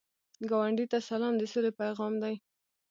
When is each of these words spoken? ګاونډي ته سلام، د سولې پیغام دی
ګاونډي 0.49 0.85
ته 0.91 0.97
سلام، 1.09 1.33
د 1.37 1.43
سولې 1.51 1.71
پیغام 1.81 2.13
دی 2.23 2.35